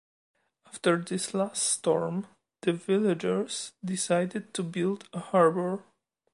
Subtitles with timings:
[0.65, 2.25] After this last storm,
[2.63, 5.83] the villagers decided to build a harbour.